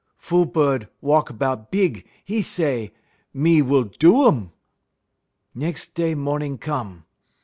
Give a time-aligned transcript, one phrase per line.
[0.17, 2.91] "Fool bud walk 'bout big; 'e say:
[3.35, 4.51] "'Me will do um!'
[5.53, 7.05] "Nex' day mornin' come.